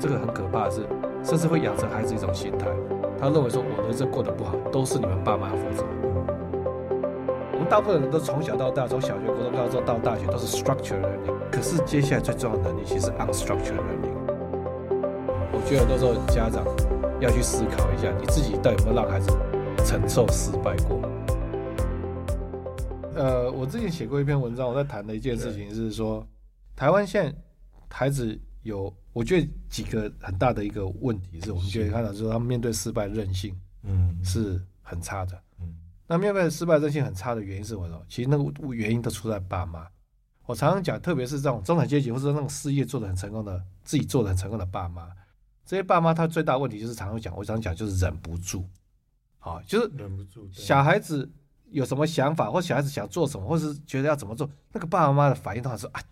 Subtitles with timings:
[0.00, 0.86] 这个很可怕的是，
[1.22, 2.66] 甚至会养成孩子一种心态，
[3.20, 5.84] 他认为说我人生过得不好，都是你们爸妈负责。
[7.52, 14.16] 我们大部分人都从小到大，从小学、国中、高中到大学都是 structured learning，可是接下来最重要的能力其实 unstructured learning。
[15.52, 16.64] 我觉得很多时候家长
[17.20, 19.30] 要去思考一下，你自己到底有没有让孩子
[19.84, 20.98] 承受失败过？
[23.14, 26.26] 呃，我之前写过一篇文章，我在谈的一件事情是说，
[26.74, 27.36] 台湾现在
[27.90, 35.40] 孩子有，我觉得几个很大的一个问题是我们觉得看到，就是他们面对失败韧性，嗯，是很差的。
[35.60, 35.74] 嗯，
[36.06, 38.06] 那面对失败韧性很差的原因是什么？
[38.08, 39.86] 其实那个原因都出在爸妈。
[40.46, 45.08] 我常常讲，特别是这种中产阶级或者那种事业做得很成功的，自己做得很成功的爸妈。
[45.64, 48.64] 这些爸妈他最大的问题就是常常讲，我常讲就是忍不住，
[49.38, 50.48] 啊，就是忍不住。
[50.50, 51.30] 小孩子
[51.70, 56.02] 有什么想法，或小孩子想做什么，或是觉得要怎么做，那个爸爸妈妈的反应都是啊，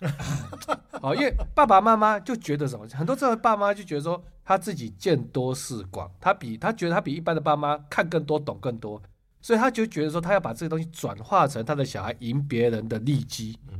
[0.00, 9.00] 啊，啊，因为爸爸妈妈就觉得什么，很多这位爸妈就觉得说他自己见多识广，他比他觉得他比一般的爸妈看更多，懂更多，
[9.40, 13.58] 所以他就觉得说他要把这个东西转化成他的小孩赢别人的利基。
[13.70, 13.78] 嗯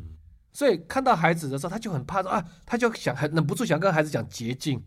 [0.52, 4.82] 所以看到孩子的时候，他就很怕说啊，他就想很忍不住想跟孩子讲捷径，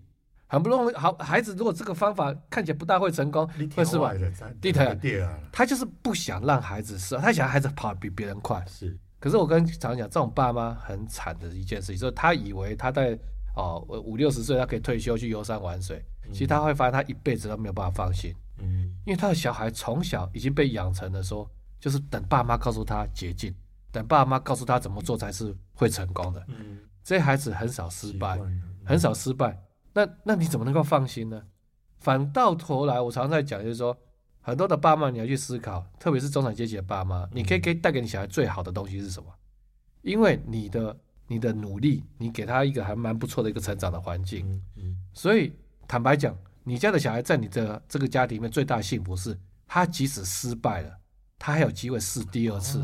[0.46, 0.94] 很不容易。
[0.94, 4.14] 好，孩子如果这个方法看起来不大会成功，会是吧？
[4.60, 4.74] 对
[5.20, 8.62] 的，他就是不想让孩子失，他想孩子跑比别人快。
[8.68, 13.18] 是，可是我跟常常讲，这种爸妈很惨的一件事情，就是他以为他在
[13.56, 18.36] 哦五六十岁他可以退休去游山玩水，其实他会发现他一辈子都没有办法放心。
[18.58, 23.56] 嗯，因为他的小孩从小已经被养成了说，就是等爸妈告诉他捷径。
[23.94, 28.38] 等爸妈告诉他怎么做才是会成功的，嗯，这些孩子很少失败，
[28.84, 29.58] 很少失败。
[29.94, 31.42] 那那你怎么能够放心呢？
[32.00, 33.98] 反到头来，我常常在讲，就是说，
[34.44, 39.30] 很多的爸妈你要去思考，特别是中产阶级的爸妈，你可以给带给你小孩最好的东西是什么？
[40.02, 40.96] 因为你的
[41.28, 44.62] 你的努力，你给他一个还蛮不错的一个成长的环境，
[45.14, 45.54] 所以
[45.88, 50.98] 坦白讲，你家的小孩在你的这个家庭里面最大的幸福是，他即使失败了，
[51.40, 52.84] 他还有机会试第二次。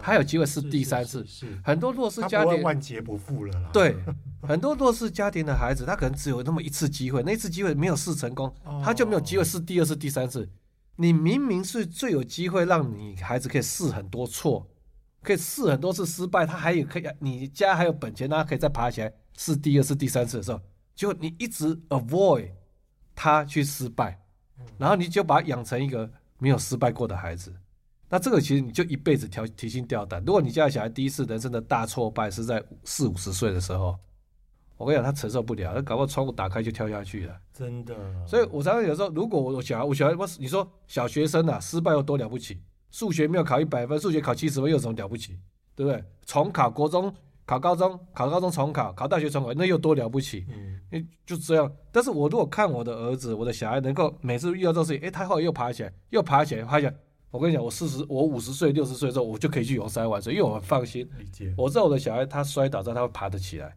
[0.00, 3.68] 他有机会试第三次，是，很多弱势家庭万劫不复了啦。
[3.72, 3.96] 对，
[4.46, 10.48] 很多弱势家庭的孩子，他可能只有那么一次机会，那次机会没有试成功，他就没有机会试第二次、第三次。
[11.00, 14.66] 你明明是最有机会让你孩子可以试很多错，
[15.22, 20.60] 可以试很多次失败，他还有可以，你家还有本钱，他可以再爬起来试第二次、第三次的时候，
[20.96, 22.50] 就你一直 avoid
[23.14, 24.20] 他去失败，
[24.76, 27.54] 然后你就把他养成一个没有失败过的孩子。
[28.08, 30.20] 那这个其实你就一辈子提提心吊胆。
[30.24, 33.96] 如果你家小孩第一次人生的大挫败是在四五十岁的时候，
[34.78, 37.36] 我跟你讲，他承受不了，他搞不好窗户打开就跳下去了。
[37.52, 37.94] 真的。
[38.26, 42.60] 所以我常常有时候，如果我小孩，我小孩，我你说小学生啊，失败有多了不起？
[42.90, 45.38] 数学没有考一百分，数学考七十分又有什么了不起？
[45.74, 46.02] 对不对？
[46.24, 47.12] 重考国中，
[47.44, 50.46] 考高中，考高中重考，考大学重考，那又多了不起？
[50.92, 51.70] 嗯，就这样。
[51.90, 56.94] 但是我如果看我的儿子，我的小孩能够每次遇到这种事情，哎，他后来又爬起来，又爬起来，爬起来。
[57.30, 61.06] 我跟你讲，我四十，我五十岁、六十岁的时候，我就可以去游山玩水，因为我很放心。
[61.18, 61.52] 理解。
[61.58, 63.76] 我知道我的小孩他摔倒之后他会爬得起来。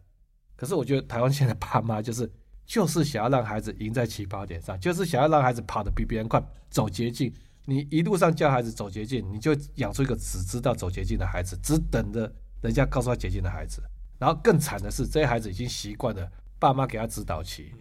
[0.62, 2.30] 可是我觉得台湾现在爸妈就是
[2.64, 6.40] 就是想要让孩子赢在起跑点上，就是想要让孩子跑得比别人快，
[6.70, 7.34] 走捷径。
[7.64, 13.82] 你一路上教孩子走捷径，你就养出一个只知道走捷径的孩子，只等着人家告诉他捷径的孩子。
[14.20, 16.30] 然后更惨的是，这些孩子已经习惯了
[16.60, 17.72] 爸妈给他指导棋。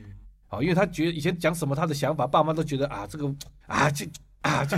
[0.47, 3.31] 好，因为他觉得以前讲什么他的想法，爸妈都觉得啊这个
[3.67, 4.09] 啊这。
[4.41, 4.75] 啊，这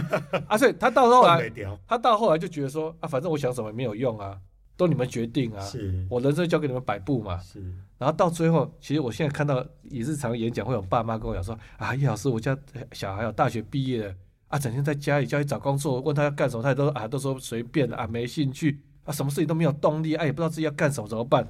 [0.49, 1.49] 啊，所以他到后来，
[1.87, 4.37] 他到后来就觉得说啊，反正我想什么也没有用啊，
[4.83, 7.38] 都你们决定啊，是我人生交给你们摆布嘛。
[7.38, 7.59] 是，
[7.97, 12.57] 然后到最后，其实我现在看到也是常演讲，会有爸妈跟我讲说啊，叶老师，我家
[12.91, 14.13] 小孩要大学毕业了
[14.47, 21.47] 啊，整天在家里叫他找工作，问他要干什么，他也都啊都说随便啊，没兴趣啊，什么事情都没有动力，哎、啊，也不知道自己要干什么，怎么办？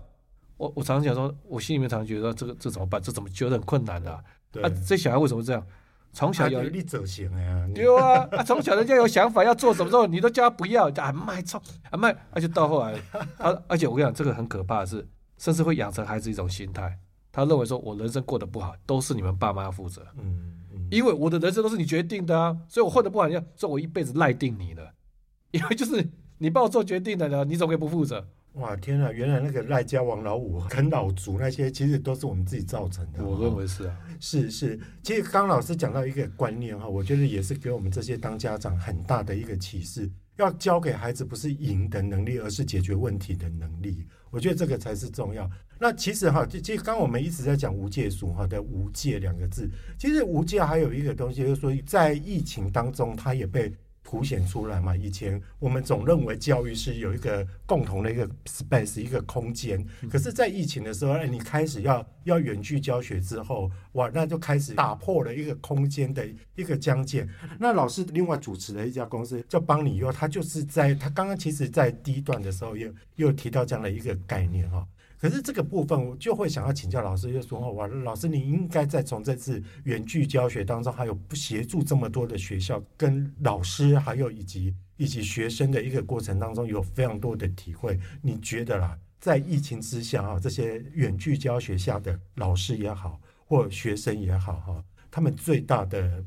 [0.57, 3.01] 我我常常讲说，我心里面常常觉得这个这怎么办？
[3.01, 4.24] 这怎么觉得很困难的啊？
[4.51, 5.65] 对啊，这小孩为什么这样？
[6.13, 12.94] 从小有你走行啊，对啊，啊，从小人家有想法要做什么时候，你都叫他不要，啊卖冲啊卖，而且到后来，
[13.38, 15.06] 他而且我跟你讲，这个很可怕的是，
[15.39, 16.95] 甚至会养成孩子一种心态，
[17.31, 20.54] 他认为说我人生过得不好，都是你们爸妈要负责，嗯，
[20.92, 24.94] 因为我的人生都是你决定的啊，所以我混得不好，你要说我一辈子赖定你了，
[25.50, 26.07] 因为就是
[26.38, 28.24] 你帮我做决定的呢，你怎么可以不负责？
[28.53, 29.11] 哇，天啊！
[29.11, 33.25] 原来那个赖家、王老五、啃老族那些，其实都是我们自己造成的。
[33.25, 34.79] 我认为是啊，是是。
[35.01, 40.07] 其实刚老师讲到一个观念哈，我觉得也是给我们这些当家长很大的一个启示。
[40.38, 44.05] 要教给孩子不是赢的能力，而是解决问题的能力。
[44.29, 45.49] 我觉得这个才是重要。
[45.79, 49.67] 那其实哈，其实刚我们一直在讲无界数哈的无界两个字，
[49.97, 53.73] 其实无界还有一个东西，就是说在疫情当中，它也被。
[54.03, 54.95] 凸显出来嘛？
[54.95, 67.27] 以前我们总认为教育是有一个共同的一个 space 一个空间，可是，在疫情的时候，哎，你开始要要远距教学之后，哇，那就开始打破了一个空间的一个疆界。
[67.57, 74.85] 那老师另外主持的一家公司叫邦尼优，他就是在他刚刚其实在第一段的时候又又提到这样的一个概念哈。
[75.23, 87.97] 可是这个部分，我就会想要请教老师，就说：“哇，老师，你应该在从这次远距教学当中，还有协助这么多的学校跟老师，还有以及以及学生的一个过程当中，有非常多的体会。
[88.21, 96.21] 你觉得啦，在疫情之下啊，这些远距教学下的老师也好，或学生也好，哈，他们最大的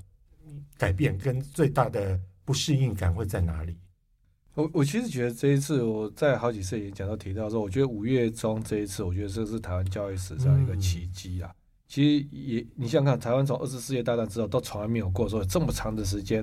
[0.78, 3.76] 改变跟最大的不适应感会在哪里？”
[4.56, 11.54] 我我其实觉得这一次我在好几次演讲都提到说，我觉得五月中这一次，我觉得这是台湾教育史上一个奇迹啊。
[11.86, 16.42] 其实也你想想看，台湾从二次世界大战之后都从来没有过说这么长的时间，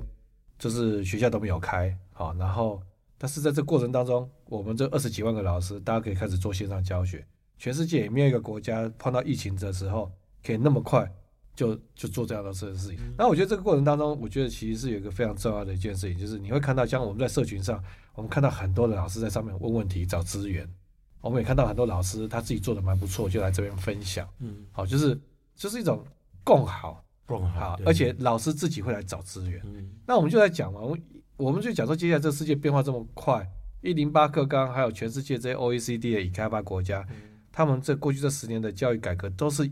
[0.60, 2.80] 就是学校都没有开啊，然后
[3.18, 7.26] 但是在这过程当中，我们这二十几万个老师，大家可以开始做线上教学。
[7.58, 10.12] 全世界也没有一个国家碰到疫情的时候
[10.46, 11.12] 可以那么快。
[11.56, 17.82] 就就做这样的事情，那我觉得这个过程当中，我觉得其实是有一个非常重要的一件事情，就是你会看到，像我们在社群上，
[18.16, 20.68] 我们看到很多的老师在上面问问题、找资源，
[21.22, 25.20] 我们也看到很多老师他自己做的蛮不错，就来这边分享，嗯，好，就是
[25.56, 26.04] 就是一种
[26.44, 30.98] 共好，共好，而且老师自己会来找资源，嗯，那我们就在讲嘛，我
[31.38, 33.48] 我们就讲说，接下来这个世界变化这么快，
[33.82, 37.06] 一零八课纲还有全世界这些 OECD 的已开发国家，
[37.52, 39.72] 他们这过去这十年的教育改革都是以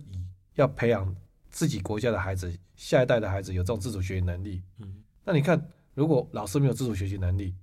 [0.54, 1.16] 要培养。
[1.52, 4.64] 自己国家的孩子，下一代的孩子有这种自主学习能力。
[4.80, 5.62] 嗯，那你看，
[5.94, 7.54] 如果老师没有自主学习能力，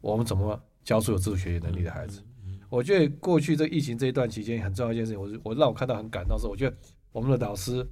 [0.00, 2.22] 我们怎么教出有自主学习能力的孩子？
[2.44, 6.76] 嗯，我觉得过去这疫情这一段期间很重要一件事情，我我让我看到很感动是，我觉得
[7.12, 7.86] 我们的老师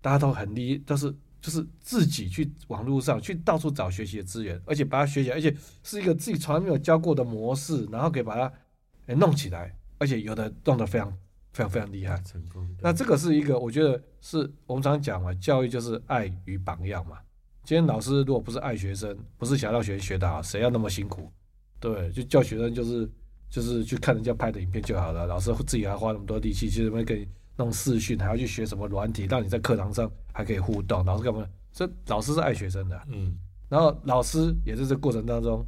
[0.00, 11.16] 大家都很厉，都是就是自己去网络上去到处找学习的资源，而且把它学起来，而且是一个自己从来没有教过的模式，然后可以把它弄起来，而且有的弄得非常。
[11.54, 12.68] 非常非常厉害，成功。
[12.80, 17.16] 那这个是一个，我觉得是我们常讲嘛，教育就是爱与榜样嘛。
[17.62, 21.30] 今天老师如果不是爱学生，不是想要学生学得好，谁要那么辛苦？
[21.78, 23.08] 对，就教学生就是
[23.48, 25.26] 就是去看人家拍的影片就好了。
[25.26, 31.04] 老师自己还花那么多力气，其实没给弄视讯，还要去学什么软体，让你在课堂上还可以互动。
[31.04, 31.46] 老师干嘛？
[31.72, 33.36] 这老师是爱学生的，嗯。
[33.68, 35.64] 然后老师也是这过程当中。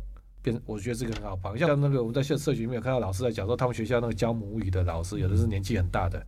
[0.65, 6.25] 我觉得这个很好棒，像那个我们在社社群里面有看到老师在讲说，他们学校那个教母语的老师，有的是年纪很大的，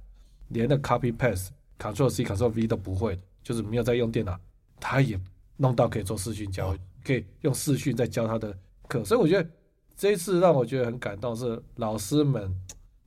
[0.49, 1.49] 连那 copy paste、
[1.79, 4.39] control C、control V 都不会，就是没有在用电脑，
[4.81, 5.19] 他也
[5.57, 8.57] 弄到可以做视讯教，可以用视讯在教他的
[8.89, 9.05] 课。
[9.05, 9.49] 所以我觉得
[9.97, 12.55] 这一次让我觉得很感动，是老师们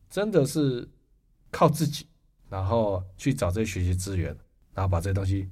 [0.10, 0.88] 真的是
[1.50, 2.06] 靠自己，
[2.50, 4.36] 然后去找这些学习资源，
[4.74, 5.50] 然后把这些东西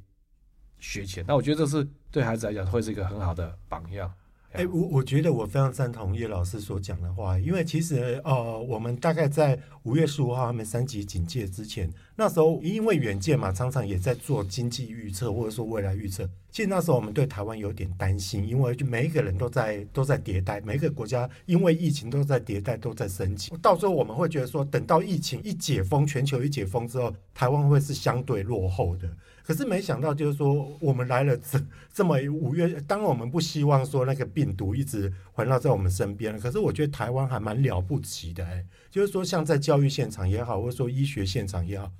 [0.79, 1.25] 学起来。
[1.27, 4.09] 那我觉得这是对孩子来讲会是一个很好的榜样。
[4.51, 16.27] 哎，我我觉得我非常赞同叶老师所讲的话，因为其实呃，我们大概在五月十五号他们三级警戒之前，那时候因为远见嘛，常常也在做经济预测或者说未来预测。
[16.51, 23.51] 其实那时候我们对台湾有点担心，因为就每一个人都在都在迭代，每一个国家因为疫情都在迭代，都在升级。
[23.61, 29.09] 到时候我们会觉得说，等到疫情一解封，全球一解封之后，台湾会是相对落后的。
[29.43, 31.59] 可是没想到，就是说我们来了这
[31.91, 36.37] 这么五月，当然我们不希望说那个病毒一直环绕在我们身边。
[36.39, 41.91] 可是我觉得台湾还蛮了不起的，哎，就是说像在教育现场也好，或者说医学现场也好，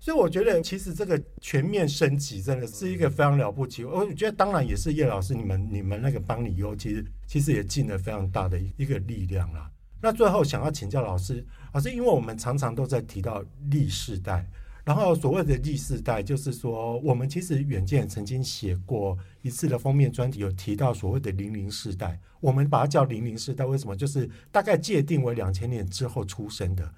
[0.00, 3.84] 所以我觉得其实这个全面升级真的是一个非常了不起。
[3.84, 9.70] 我觉得当然也是叶老师你们你们那个邦尼优，其实其实也尽了非常大的一个力量啦。
[10.00, 14.48] 那最后想要请教老师，老师，因为我们常常都在提到历世代。
[14.82, 23.94] 然后所谓的历世代，就是说，我们其实远见曾经写过一次的封面专题，有提到所谓的零零世代，我们把它叫零零世代，为什么？
[23.94, 26.90] 就是大概界定为两千年之后出生的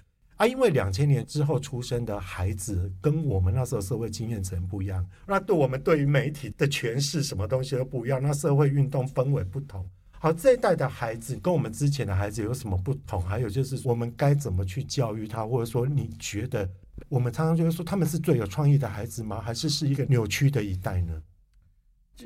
[0.43, 9.89] 啊，因为两千年之后出生的孩子跟我们那时候社会经验层不一样，那对我们对于媒体的诠释什么东西都不一样，那社会运动氛围不同。
[10.11, 13.23] 好，这一代的孩子跟我们之前的孩子有什么不同？
[13.23, 16.69] 还有就是我们该怎么去教育他，或者说你觉得？
[17.09, 19.41] 我们常常就是说，他们是最有创意的孩子吗？
[19.41, 21.23] 还是是一个扭曲的一代呢？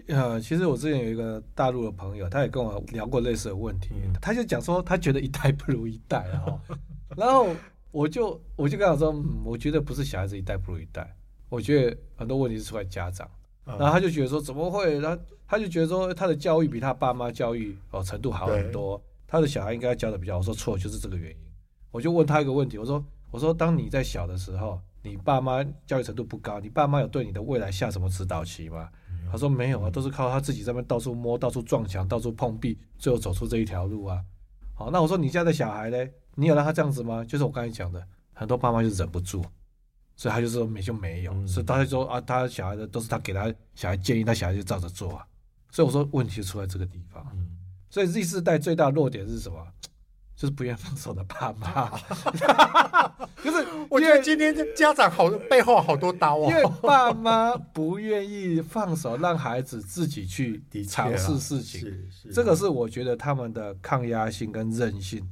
[0.09, 3.91] 呃，其实我之前有一个大陆的朋友，他也跟我聊过类似的问题。
[4.23, 6.59] 他就讲说，他觉得一代不如一代啊。
[7.15, 7.55] 然后
[7.91, 11.17] 我就我就跟他说，嗯，我觉得不是小孩子一代不如一代，
[11.49, 13.29] 我觉得很多问题是出在家长。
[13.65, 14.99] 然后他就觉得说怎么会？
[15.01, 20.37] 然后他就觉得说他的教育比他爸妈教育哦程度好很多，他的小孩应该教的比较。
[20.37, 21.37] 我说错，就是这个原因。
[21.91, 28.89] 我就问他一个问题，我说我说当你在小的时候，你爸妈教育程度不高，你爸妈有对你的未来下什么指导棋吗？
[29.33, 34.23] 他说没有啊，都是靠他自己在那边到处摸，到处撞墙，到处碰壁，最后走出这一条路啊。
[34.75, 35.97] 好，那我说你家的小孩呢？
[36.37, 37.25] 你有让他这样子吗？
[37.25, 38.01] 就是我刚才讲的，
[38.33, 39.45] 很多爸妈就忍不住。
[40.19, 45.27] 所以他就说没就没有，嗯、所以他就说啊，他小孩的都是他给他小孩建议，他小孩就照着做啊。
[45.71, 47.27] 所以我说问题出在这个地方。
[47.35, 47.49] 嗯、
[47.91, 49.59] 所以 Z 世代最大的弱点是什么？
[50.35, 51.91] 就是不愿意放手的爸妈。
[53.45, 61.91] 就是 我觉得今天家长好背后好多刀啊，因为爸妈不愿意放手，让孩子自己去尝试事情。
[62.33, 65.27] 这个是我觉得他们的抗压性跟韧性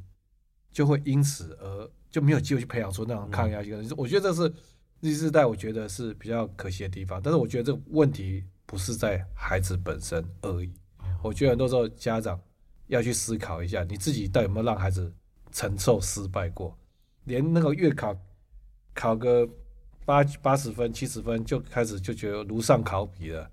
[0.74, 3.82] 就会因此而就没有机会去培养出那种抗压性。
[3.82, 4.52] 嗯、我觉得这是。
[5.00, 10.72] 第四代我觉得是比较可惜的地方，但是我觉得这个问题不是在孩子本身而已。
[11.22, 12.40] 我觉得很多时候家长
[12.86, 15.12] 要去思考一下，你自己到底有没有让孩子
[15.52, 16.74] 承受失败过？
[17.24, 18.16] 连那个月考
[18.94, 19.46] 考个
[20.06, 23.50] 八八十分、七十分就开始就觉得如上考比了，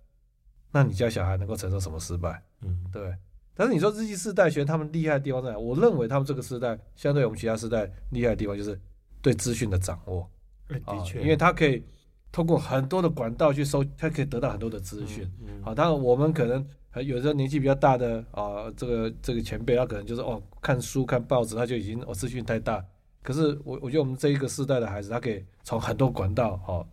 [0.71, 2.41] 那你家小孩能够承受什么失败？
[2.61, 3.13] 嗯，对。
[3.61, 5.59] 但是你说日世代学他们厉害的地方在哪？
[5.59, 8.75] 我认为他们这个世代相对我们其他世代厉害的地方就是
[9.21, 10.27] 对资讯的掌握。
[10.67, 11.85] 的确，因为他可以
[12.31, 15.31] 通过很多的管道去收，他可以得到很多的资讯。
[15.61, 16.67] 好，当然我们可能
[17.05, 22.83] 有时候年纪比较大的啊，这个这个前辈，他可能就是哦，看书看报纸，他就已经哦资讯太大。
[23.21, 26.83] 可是我我觉得我们这一个世代的孩子，他可以从很多管道哦，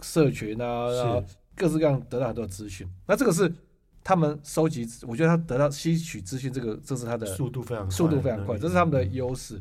[0.00, 1.24] 社群啊，然后
[1.56, 2.88] 各式各样得到很多的资讯。
[3.04, 3.52] 那这个是
[4.04, 9.60] 他们收集，我觉得他得到吸取资讯，这个这是他的速度非常速度非常快，这是他们的优势。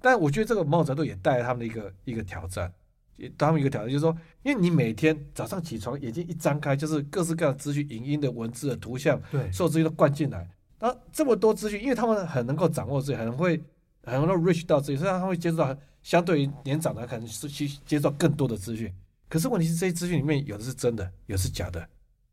[0.00, 2.72] 但我觉得这个某种程度也带来他们的一个一个挑战。
[3.16, 10.48] 也他们一个挑战就是说，因为你每天早上起床，眼睛一张开，就是各式各样的资讯、影音的、文字的、图像，对，所有资讯都灌进来。
[10.78, 13.62] 那这么多资讯，因为他们很能够掌握自己，很会，
[14.04, 18.90] 很能够 reach 到自己，所以他会接触到相对于年长的，可能是去接触到更多的资讯。
[19.28, 21.86] 可是问题是，这些资讯里面有的是真的，有的是假的，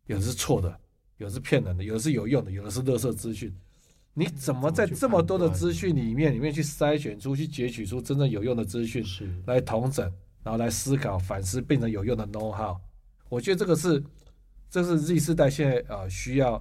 [0.05, 0.79] 有的是错的，
[1.17, 3.53] 有的是骗人的，有的是有用的，有的是垃圾资讯。
[4.13, 10.11] 你怎么在这么多的资讯里面里面去筛选出去截取出真正有用的资讯，是来统整？
[10.43, 12.77] 然后来思考、反思，变成有用的 know how。
[13.29, 14.01] 我觉得这个是，
[14.69, 16.53] 这是 Z 世代现在呃需要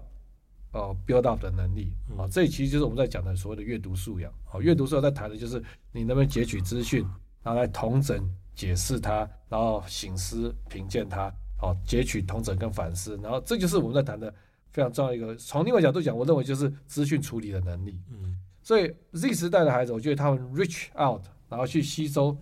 [0.72, 2.26] 呃 build up 的能力啊。
[2.28, 4.32] 这其实就是我们在讲的所谓的阅读素养。
[4.44, 7.06] 好，阅读素养在谈的就是你能不能截取资讯，
[7.42, 11.32] 然后来统整、解释它，然后醒思、评鉴它。
[11.58, 14.34] 好，截取、统整跟反思，然后这就是我们在谈的
[14.76, 15.34] 非常重要一个。
[15.36, 17.98] 从另外角度讲，我认为就是资讯处理的能力。
[18.10, 22.36] 嗯，所以 Z 时代的孩子，我觉得他们 reach out，然后去吸收。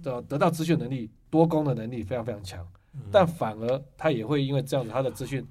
[0.00, 2.64] 的得到资讯能力，多功的能力非常非常强，
[3.10, 5.44] 但反而他也会因为这样子，他的资讯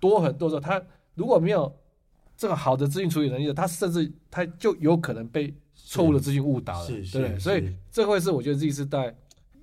[0.00, 0.82] 多很多的时候，他
[1.14, 1.70] 如果没有
[2.34, 7.38] 这个好的资讯处理能力，他甚至他就有可能被错误的资讯误导了，对不对？
[7.38, 9.14] 所以这会是我觉得 Z 时代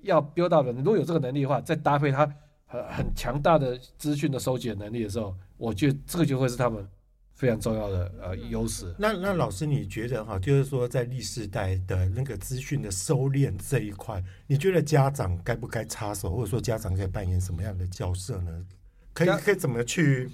[0.02, 0.70] 要 build 到的。
[0.70, 2.32] 如果有这个能力的话，再搭配他
[2.70, 6.88] 很很强大的资讯的收集的能力的时候，我觉得这个就会是他们。
[7.32, 8.94] 非常重要的呃优势。
[8.98, 18.66] 那那老师，你觉得哈，就是说在历世代的那个资讯的收敛这一块，你觉得家长该不该插手，或者说家长可以扮演什么样的角色呢？
[19.14, 20.30] 可以可以怎么去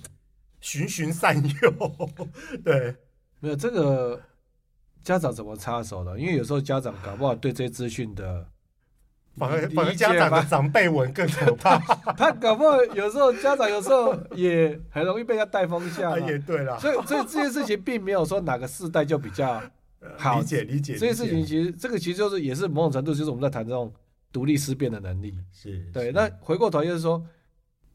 [0.61, 1.73] 循循善诱？
[2.64, 2.97] 对，
[3.38, 4.21] 没有这个
[5.05, 6.19] 家长怎么插手的？
[6.19, 8.45] 因为有时候家长搞不好对这些资讯的。
[9.37, 11.78] 反而反而家长的长辈文更可怕，
[12.16, 16.19] 他搞不好有时候家长有时候也很容易被他带风向。
[16.26, 19.62] 也对了，所以所以这件事情并没有说哪个世代就比较
[20.16, 20.95] 好理解理解。
[20.95, 23.93] 这件事情其实这个其实就是也是某种程度就是我们在谈这种
[24.33, 25.35] 独立思辨的能力。
[25.52, 26.11] 是对。
[26.12, 27.23] 那回过头就是说，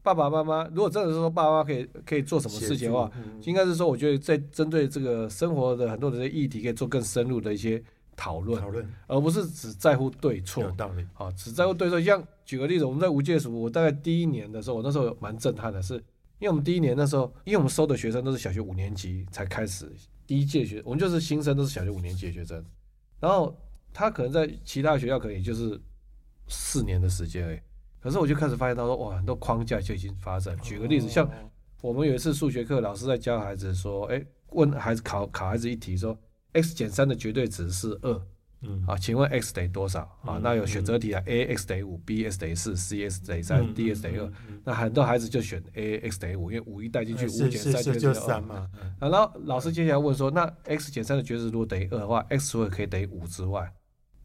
[0.02, 3.10] 爸爸妈妈如果真的是说爸爸妈妈可以可以做什么事情的话，
[3.42, 7.82] 应该是说我觉得在针对这个生活的很多的议题，可以做更深入的一些。
[8.16, 10.62] 讨论，讨论，而不是只在乎对错。
[10.62, 11.06] 有道理。
[11.14, 12.00] 啊，只在乎对错。
[12.00, 16.04] 像举个例子，我们在无界塾，我大概第一年的时候，我那时候蛮震撼的是，是
[16.38, 19.90] 因为我们第一年那时候，因为我们收的学生都是小学五年级才开始
[20.26, 22.64] 第一届学，我们就是新生都是小学五年级的学生，
[23.20, 23.56] 然后
[23.92, 25.80] 他可能在其他学校可能也就是
[26.48, 27.60] 四年的时间而已，
[28.00, 30.56] 可是我就开始发现他说，哇，很多框架就已经发展。
[30.60, 31.28] 举个例子，像
[31.80, 36.16] 我们有一次数学课，老师在教孩子说，哎，问孩子考考孩子一题说。
[36.52, 38.22] X 减三的绝对值是二，
[38.62, 40.00] 嗯，啊，请问 x 等于多少？
[40.22, 44.32] 啊，那有选择题啊，a x 等于五，b x 等于四，c x 等于三，d x 等于二。
[44.64, 48.68] 那很多孩子就选 a x 等于五，因为五一带进去，五减三就是三嘛。
[49.00, 53.72] 然后老师接下来问说，那 x 减三的绝对值如果等于二的话，x 除了可以等于五之外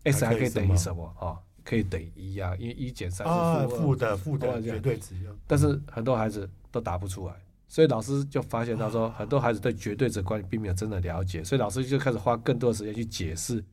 [0.03, 1.39] ，x 还可以等于什么啊、哦？
[1.63, 5.15] 可以等于一呀，因为一减三是负的，负的绝对值。
[5.45, 7.33] 但是很多孩子都答不出来，
[7.67, 13.63] 所以老师就发现他说，很多孩子对绝对值观念并没有真的了解，所以老师就开始花更多的时间去解释，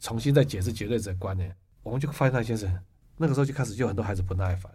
[0.00, 1.54] 重新再解释绝对值观念。
[1.82, 2.72] 我们就发现那先生
[3.16, 4.72] 那个时候就开始就很多孩子不耐烦，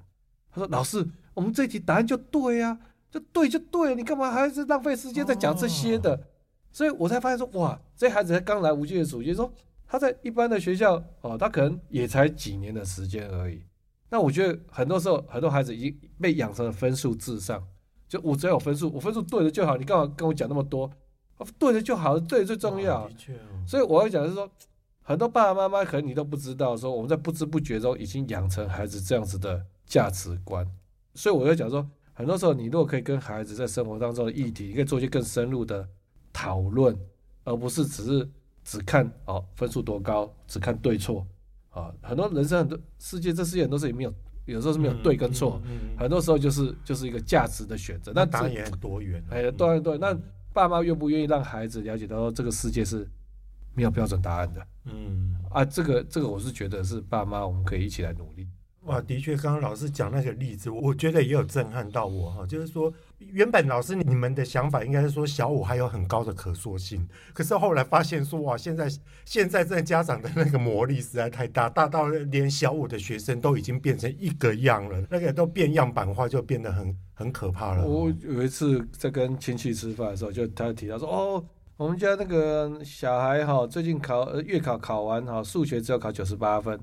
[0.51, 2.79] 他说：“老师，我们这题答案就对呀、啊，
[3.09, 6.19] 就对就对，你干嘛还是浪费时间在讲这些的？”
[6.71, 9.51] 所以我才发现说：“哇，这孩子才刚来无界的主，就是说
[9.87, 13.63] 他在一般的学校哦，他可能也才几年的时间而已。
[14.09, 17.61] 那我觉得很多时候很多孩子已经被养成了分数至上，
[18.07, 20.91] 就我只要有分数，我分数对了就好，你干嘛跟我讲那么多？
[21.59, 23.05] 对了就好，对最重要。
[23.05, 23.33] 哦哦、
[23.67, 24.49] 所以我要讲的是说。”
[25.07, 30.69] 很多爸爸妈妈可能你都不知道，说我们在不知不觉中已经养成孩子这样子的价值观，
[31.15, 35.87] 所以我在讲说，很多时候你如果可以跟孩子在生活当中的议题，你可以做一些更深入的
[36.33, 36.93] 讨论，
[37.45, 38.29] 而不是只是
[38.65, 41.25] 只看哦分数多高，只看对错
[41.69, 41.89] 啊。
[42.01, 44.13] 很多人生很多世界，这世界很多事情没有，
[44.47, 45.61] 有时候是没有对跟错，
[45.97, 48.11] 很多时候就是就是一个价值的选择。
[48.15, 49.97] 那当然也很多元，哎，对对。
[49.97, 50.17] 那
[50.51, 53.07] 爸妈愿不愿意让孩子了解到这个世界是
[53.75, 54.67] 没有标准答案的？
[54.85, 58.47] 嗯啊，这个这个我是觉得是爸妈，我们可以一起来努力。
[58.83, 62.45] 哇，的确，刚刚老师讲那个例子，我觉得也有震撼到我哈。
[62.45, 68.87] 就是说，原本老师你们的想法应该是说小五还有很高的可塑性，可是后来发现说哇，现在
[69.25, 77.85] 现在这家长的那个魔力实在太大，大到连小五的学生都已经变成一个样了，那个都变样板化，就变得很很可怕了。
[77.85, 81.45] 我有一次在跟亲戚吃饭的时候，就他提到说哦。
[81.77, 86.79] 我们家那个小孩哈，最近考月考考完哈，数学只有考九十八分，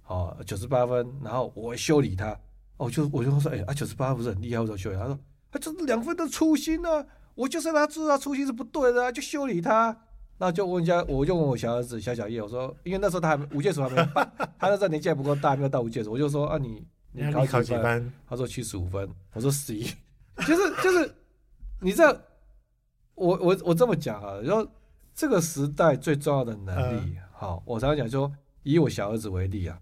[0.00, 2.34] 好九十八分，然后我修理他，
[2.78, 5.18] 哦就我就说哎啊九十八不是很厉害，我说修理他说
[5.50, 9.96] 他就是两分的初心呢、啊，我就是让他知道初心是不对的、啊，就修理他。
[10.38, 18.12] 那就问一下，我就问我小儿子小小叶，我说因为那时候他还无界数还没办，他那时候年纪还不够大，没有到无界数，我就说啊你你考几分？
[18.28, 19.82] 他说七十五分，我说十一，
[20.46, 21.14] 就是就是
[21.80, 22.16] 你知道。
[23.20, 24.64] 我我我这么讲啊，然后
[25.12, 28.32] 这个时代最重要的能力，嗯、好，我常常讲说，
[28.62, 29.76] 以我小儿子为例啊，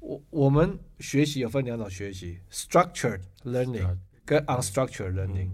[0.00, 5.50] 我我们学习有分两种学习，structured learning 跟 unstructured learning。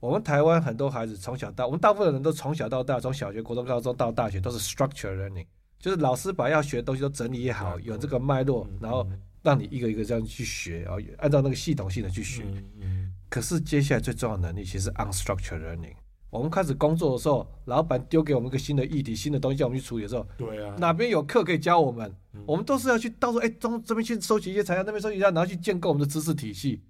[0.00, 5.46] 我们台湾很多孩子从小到，我们大部分人都从小到大，从小学、国中、高中到大学都是 structured learning，
[5.78, 9.04] 就是老师把要学的东西都整理好，有这个脉络，然后
[9.42, 12.44] 让你一个一个这样去学，然后按照那个系统性的去学。
[13.28, 15.94] 可是接下来最重要的能力其实是 unstructured learning。
[16.30, 26.82] 我们开始工作的时候，老板丢给我们一个新的议题、新的东西叫我们去处理的时候，对啊，哪边有课可以教我们，嗯、我们都是要去到时候哎，从这边去收集一些材料，那边收集一下，然后去建构我们的知识体系。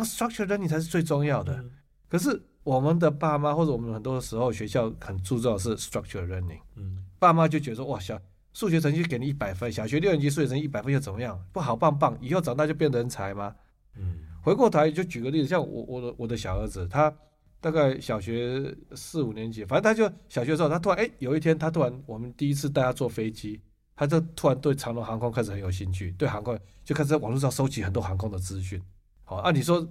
[0.00, 1.54] Unstructured learning 才是最重要的。
[1.56, 1.70] 嗯、
[2.08, 6.60] 可是我们的爸妈或者我们很多时候学校很注重的是 structured learning。
[6.76, 8.20] 嗯，爸妈就觉得说哇，小
[8.52, 11.40] 数学成绩给你一百分，小学六年级数学成绩一百分又怎么样？
[11.52, 13.54] 不好棒棒，以后长大就变人才吗？
[13.96, 17.14] 嗯，回过头来就举个例子，像我我的我的小儿子他。
[17.60, 23.58] 大概小学四五年级，反正他就小学的时候，他突然哎，有一天他突然，我们第一次带他坐飞机，
[23.96, 28.78] 他就突然对长龙航空开始很有兴趣，对航空就开始在网络上收集很多航空的资讯。
[29.24, 29.86] 好，按、啊、你说，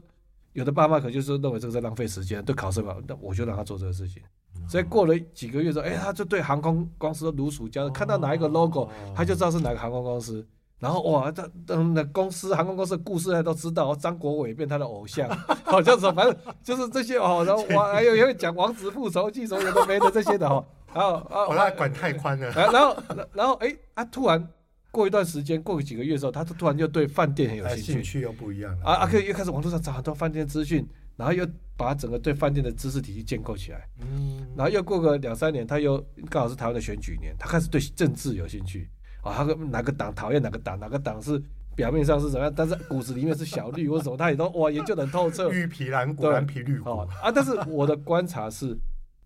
[0.54, 4.22] 有的爸妈可能就是认为这个在浪费时间，对考试嘛，那我就让他做这个事情。
[4.69, 10.46] 所以过了几个月之后，哎，他就对航空公司如数家珍，看到哪一个 logo，他就知道是哪个航空公司。
[10.80, 13.96] 然后哇，他等那公司航空公司的故事，他都知道。
[13.96, 15.30] 张国伟变他的偶像，
[15.63, 17.43] 好像是反正就是这些哦。
[17.48, 20.65] 然后我还有也会讲《王子复仇记》什么有的没的这些的哦。
[20.93, 22.52] 然后啊，我那管太宽了。
[22.52, 22.96] 然后
[23.32, 24.46] 然后哎，他突然
[24.94, 27.92] 过一段时间，过个几个月之后，他突然就对饭店很有兴趣。
[27.94, 28.86] 兴趣又不一样了。
[28.86, 31.44] 啊啊，可以又开始网络上找很多饭店资讯，然后又
[31.76, 33.90] 把整个对饭店的知识体系建构起来。
[34.02, 34.48] 嗯。
[34.56, 35.98] 然后又过个两三年，他又
[36.30, 38.88] 刚好是台湾的选举年，他开始对政治有兴趣。
[39.24, 41.42] 啊，他哪个党讨厌哪个党，哪个党是
[41.76, 45.50] 表面上是怎么样，但是骨子里面是小绿或什么，他也都哇 研究得很透彻。
[45.50, 46.92] 绿皮蓝骨，蓝皮绿骨。
[46.92, 48.78] 啊，但是我的观察是，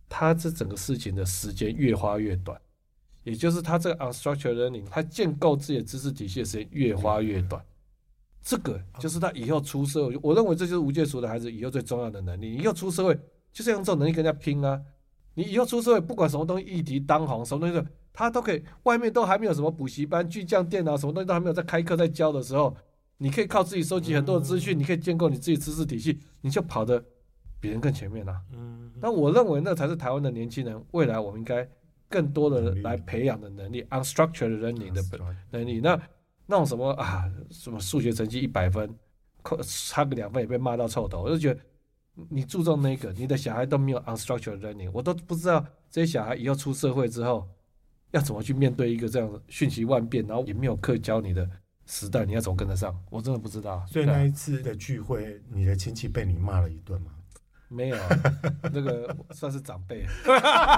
[0.07, 2.57] 他这整个事情的时间越花越短，
[3.27, 7.61] 也就是他这个 unstructured learning，他建构自己的知识体系的时间越花越短。
[8.41, 12.51] 这个就是他以后出社会，我认为这就是无界数的孩子以后最重要的能力。
[12.51, 13.19] 你以后出社会
[13.51, 14.81] 就是用这种能力跟人家拼啊！
[15.33, 17.87] 你以后出社会，不管什么东西议题当红，什么东西。
[18.13, 22.75] 他都可以，外面都还没有什么补习班、巨匠电脑，什么东西都还没有在开课在教的时候，
[23.17, 27.03] 你可以靠自己收集很多的资讯，你可以建构你自己知识体系，你就跑得
[27.59, 28.35] 比人更前面了。
[28.53, 31.69] 嗯，那我认为那才是台湾的年轻人未来我们应该
[32.09, 35.03] 更多的来培养的能力，unstructured learning 的
[35.51, 35.79] 能力。
[35.79, 35.99] 那
[36.45, 38.89] 那种什么啊，什么数学成绩一百分，
[39.63, 41.59] 差个两分也被骂到臭头，我就觉得
[42.29, 47.47] 你注重那个，你的小孩都没有 unstructured learning，我都不知道这些小孩以后出社会之后。
[48.11, 51.45] 要怎么去面对一个这样瞬息万变，然后也没有课教你的
[51.85, 52.97] 时代，你要怎么跟得上？
[53.09, 53.85] 我真的不知道。
[53.85, 57.11] 所以那一次的聚会，你的亲戚被你骂了一顿吗？
[57.69, 57.97] 没有，
[58.73, 60.05] 那个算是长辈。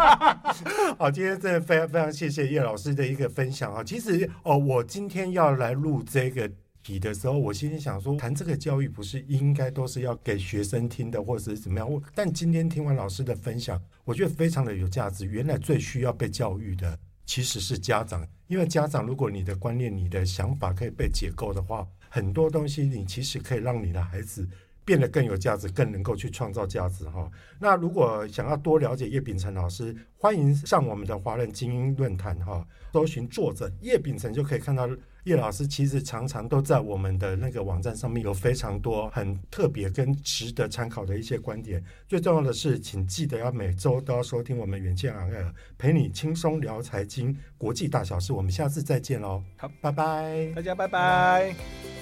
[0.98, 3.84] 好，今天真的非常非常谢谢叶老师的一个分享啊！
[3.84, 6.50] 其实哦，我今天要来录这个
[6.82, 12.02] 题的时候，我心里想说，谈这个教育不是应该都是要给学生听的，或者是怎么样？
[12.16, 15.26] 但今天听完老师的分享，我觉得非常的有价值。
[15.26, 24.50] 原来最需要被教育的其实是家长，因为家长如果你的观念、你的想法可以被解构的话，很多东西你其实可以让你的孩子。
[24.90, 27.30] 变得更有价值，更能够去创造价值哈。
[27.60, 34.90] 那如果想要多了解叶秉成老师，欢迎上我们的华人精英论坛哈，搜寻作者叶秉成就可以看到
[35.26, 41.84] 叶老师其实常常都在我们的那个网站上面有非常多很特别跟值得参考的一些观点。
[42.08, 48.34] 最重要的是，请记得要每周都要收听我们远见 on air，陪你轻松聊财经国际大小事。
[48.34, 51.99] 我们下次再见喽，好，拜拜，大家拜拜。